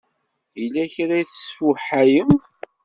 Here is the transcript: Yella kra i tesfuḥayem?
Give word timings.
Yella 0.61 0.83
kra 0.93 1.15
i 1.21 1.23
tesfuḥayem? 1.29 2.31